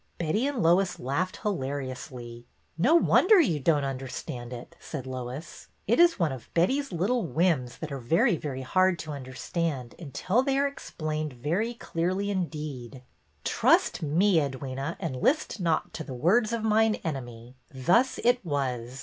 [0.17, 2.47] Betty and Lois laughed hilariously.
[2.75, 5.67] No wonder you don't understand it," said Lois.
[5.85, 10.41] It is one of Betty's little whims that are very, very hard to understand until
[10.41, 13.03] they are ex plained very clearly indeed."''
[13.43, 17.53] Trust me, Edwyna, and list not to the words of mine enemy.
[17.71, 18.97] Thus it was.